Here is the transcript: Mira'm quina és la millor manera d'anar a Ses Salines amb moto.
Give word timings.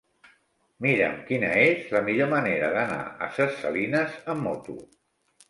Mira'm 0.85 1.19
quina 1.27 1.51
és 1.65 1.91
la 1.97 2.01
millor 2.07 2.31
manera 2.31 2.73
d'anar 2.77 2.99
a 3.27 3.29
Ses 3.37 3.61
Salines 3.61 4.19
amb 4.35 4.45
moto. 4.49 4.79